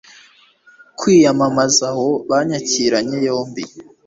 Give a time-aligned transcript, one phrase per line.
[0.99, 3.63] kwiyamamaza aho banyakiranye yombi